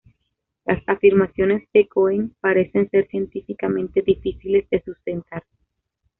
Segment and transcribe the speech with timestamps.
[0.65, 5.43] Las afirmaciones de Cohen parecen ser científicamente difíciles de sustentar.